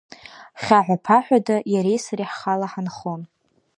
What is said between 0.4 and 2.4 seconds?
Хьаҳәа-ԥаҳәада иареи сареи